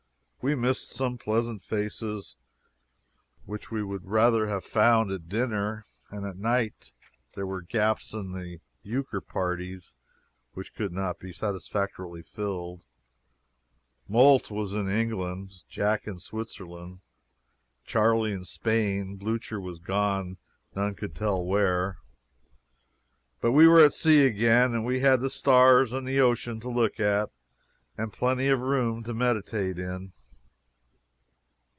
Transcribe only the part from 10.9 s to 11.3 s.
not